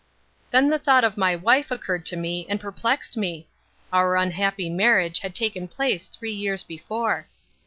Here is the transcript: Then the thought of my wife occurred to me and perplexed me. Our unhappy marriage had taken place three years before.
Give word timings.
Then 0.49 0.69
the 0.69 0.79
thought 0.79 1.03
of 1.03 1.15
my 1.15 1.35
wife 1.35 1.69
occurred 1.69 2.07
to 2.07 2.17
me 2.17 2.47
and 2.49 2.59
perplexed 2.59 3.17
me. 3.17 3.47
Our 3.93 4.15
unhappy 4.17 4.67
marriage 4.67 5.19
had 5.19 5.35
taken 5.35 5.67
place 5.67 6.07
three 6.07 6.33
years 6.33 6.63
before. 6.63 7.27